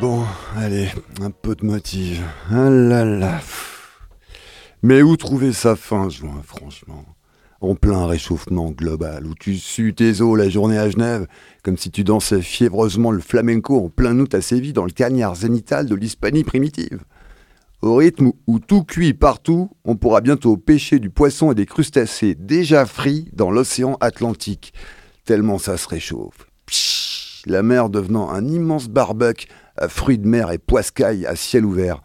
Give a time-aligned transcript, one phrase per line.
[0.00, 0.24] Bon,
[0.56, 0.88] allez,
[1.20, 2.22] un peu de motive.
[2.50, 3.40] Ah là là.
[4.82, 7.04] Mais où trouver sa fin, juin, franchement?
[7.60, 11.26] En plein réchauffement global, où tu sues tes os la journée à Genève,
[11.64, 15.34] comme si tu dansais fiévreusement le flamenco en plein août à Séville dans le cagnard
[15.34, 17.02] zénital de l'Hispanie primitive.
[17.82, 22.36] Au rythme où tout cuit partout, on pourra bientôt pêcher du poisson et des crustacés
[22.36, 24.72] déjà frits dans l'océan Atlantique,
[25.28, 26.46] tellement ça se réchauffe.
[27.44, 29.46] la mer devenant un immense barbecue
[29.76, 32.00] à fruits de mer et poiscailles à ciel ouvert,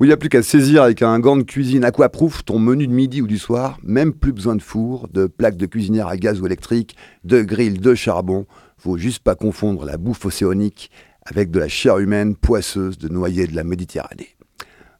[0.00, 2.88] où il n'y a plus qu'à saisir avec un gant de cuisine aquaproof ton menu
[2.88, 6.16] de midi ou du soir, même plus besoin de four, de plaques de cuisinière à
[6.16, 8.46] gaz ou électrique, de grill, de charbon,
[8.78, 10.90] faut juste pas confondre la bouffe océanique
[11.24, 14.34] avec de la chair humaine poisseuse de noyer de la Méditerranée.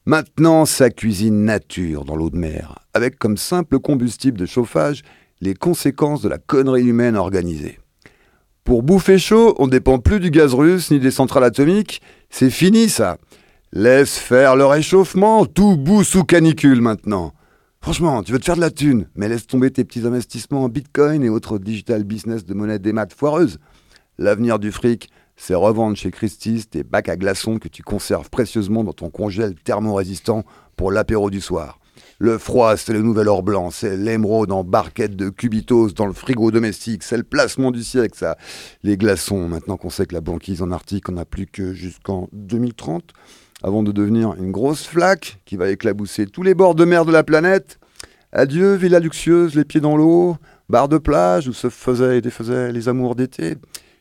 [0.05, 5.03] Maintenant, ça cuisine nature dans l'eau de mer, avec comme simple combustible de chauffage
[5.41, 7.79] les conséquences de la connerie humaine organisée.
[8.65, 12.51] Pour bouffer chaud, on ne dépend plus du gaz russe ni des centrales atomiques, c'est
[12.51, 13.17] fini ça.
[13.73, 17.33] Laisse faire le réchauffement, tout bout sous canicule maintenant.
[17.81, 20.69] Franchement, tu veux te faire de la thune, mais laisse tomber tes petits investissements en
[20.69, 23.59] bitcoin et autres digital business de monnaie des maths foireuses.
[24.19, 28.83] L'avenir du fric, c'est revendre chez Christie's tes bacs à glaçons que tu conserves précieusement
[28.83, 30.45] dans ton congèle thermorésistant
[30.77, 31.79] pour l'apéro du soir.
[32.19, 36.13] Le froid, c'est le nouvel or blanc, c'est l'émeraude en barquette de cubitos dans le
[36.13, 38.37] frigo domestique, c'est le placement du siècle, ça.
[38.83, 43.13] Les glaçons, maintenant qu'on sait que la banquise en Arctique, n'a plus que jusqu'en 2030,
[43.63, 47.13] avant de devenir une grosse flaque qui va éclabousser tous les bords de mer de
[47.13, 47.79] la planète.
[48.33, 50.37] Adieu, villa luxueuse, les pieds dans l'eau,
[50.69, 53.57] bar de plage où se faisaient et défaisaient les amours d'été.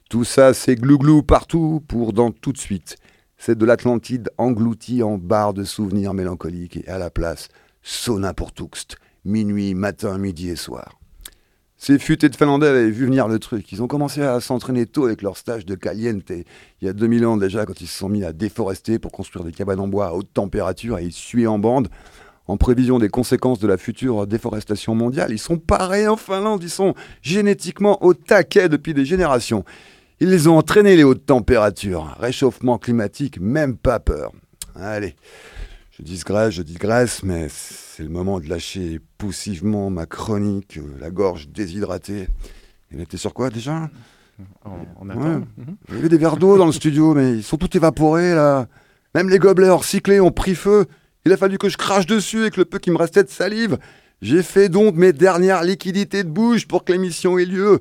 [0.10, 2.98] Tout ça, c'est glouglou partout pour dans tout de suite.
[3.38, 7.50] C'est de l'Atlantide englouti en barre de souvenirs mélancoliques et à la place,
[7.86, 11.00] sauna pour Tuxt, minuit, matin, midi et soir.
[11.78, 13.72] Ces futés de Finlandais avaient vu venir le truc.
[13.72, 16.32] Ils ont commencé à s'entraîner tôt avec leur stage de caliente.
[16.32, 19.46] Il y a 2000 ans déjà, quand ils se sont mis à déforester pour construire
[19.46, 21.90] des cabanes en bois à haute température et suer en bande,
[22.48, 25.32] en prévision des conséquences de la future déforestation mondiale.
[25.32, 29.64] Ils sont parés en Finlande, ils sont génétiquement au taquet depuis des générations.
[30.20, 32.16] Ils les ont entraînés les hautes températures.
[32.20, 34.32] Réchauffement climatique, même pas peur.
[34.76, 35.16] Allez,
[35.98, 41.10] je digresse, je digresse, mais c'est le moment de lâcher poussivement ma chronique, euh, la
[41.10, 42.28] gorge déshydratée.
[42.92, 43.90] Il était sur quoi déjà?
[45.00, 45.44] On, attend.
[45.88, 48.68] Il y avait des verres d'eau dans le studio, mais ils sont tous évaporés là.
[49.14, 50.88] Même les gobelets recyclés ont pris feu.
[51.26, 53.78] Il a fallu que je crache dessus avec le peu qui me restait de salive.
[54.22, 57.80] J'ai fait donc mes dernières liquidités de bouche pour que l'émission ait lieu.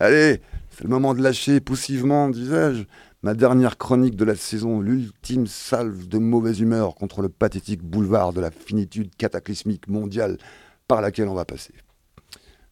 [0.00, 0.40] Allez,
[0.70, 2.84] c'est le moment de lâcher poussivement, disais-je,
[3.22, 8.32] ma dernière chronique de la saison, l'ultime salve de mauvaise humeur contre le pathétique boulevard
[8.32, 10.38] de la finitude cataclysmique mondiale
[10.88, 11.72] par laquelle on va passer.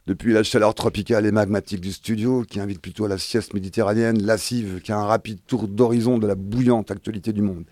[0.06, 4.21] Depuis la chaleur tropicale et magmatique du studio, qui invite plutôt à la sieste méditerranéenne
[4.22, 7.65] lascive qu'à un rapide tour d'horizon de la bouillante actualité du monde.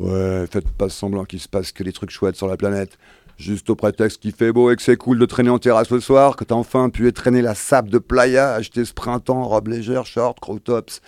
[0.00, 2.98] Ouais, faites pas semblant qu'il se passe que des trucs chouettes sur la planète.
[3.36, 6.00] Juste au prétexte qu'il fait beau et que c'est cool de traîner en terrasse le
[6.00, 10.06] soir, que t'as enfin pu traîner la sable de playa, acheter ce printemps robe légère,
[10.06, 11.00] short, crow tops,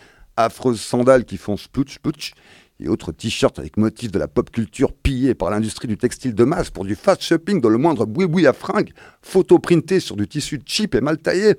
[0.45, 2.33] affreuses sandales qui font splouch splouch,
[2.81, 6.45] et autres t-shirts avec motifs de la pop culture pillés par l'industrie du textile de
[6.45, 8.93] masse pour du fast shopping dans le moindre boui-boui à fringues,
[9.23, 11.57] photo printées sur du tissu cheap et mal taillé.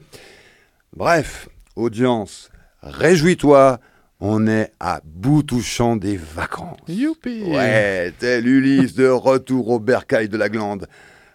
[0.95, 2.49] Bref, audience,
[2.81, 3.79] réjouis-toi,
[4.19, 6.79] on est à bout touchant des vacances.
[6.87, 10.87] Youpi Ouais, tel Ulysse de retour au bercail de la glande.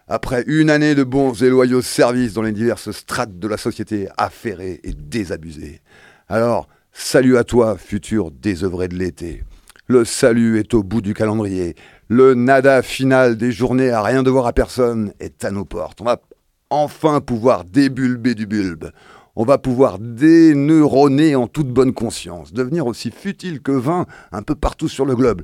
[0.09, 4.09] Après une année de bons et loyaux services dans les diverses strates de la société
[4.17, 5.81] affairée et désabusée.
[6.29, 6.69] Alors,
[6.99, 9.45] salut à toi, futur désœuvré de l'été.
[9.87, 11.75] Le salut est au bout du calendrier.
[12.09, 16.01] Le nada final des journées à rien devoir à personne est à nos portes.
[16.01, 16.21] On va
[16.71, 18.91] enfin pouvoir débulber du bulbe
[19.37, 24.55] on va pouvoir déneuroner en toute bonne conscience, devenir aussi futile que vain un peu
[24.55, 25.43] partout sur le globe.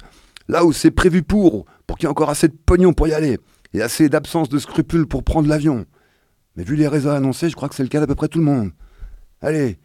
[0.48, 3.12] Là où c'est prévu pour, pour qu'il y ait encore assez de pognon pour y
[3.12, 3.38] aller,
[3.74, 5.84] et assez d'absence de scrupules pour prendre l'avion.
[6.56, 8.38] Mais vu les réseaux annoncés, je crois que c'est le cas d'à peu près tout
[8.38, 8.70] le monde.
[9.42, 9.78] Allez,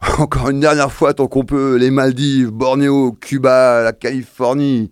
[0.18, 4.90] encore une dernière fois tant qu'on peut, les Maldives, Bornéo, Cuba, la Californie.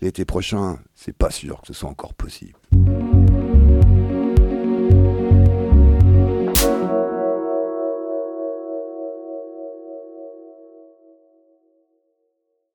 [0.00, 2.58] L'été prochain, c'est pas sûr que ce soit encore possible.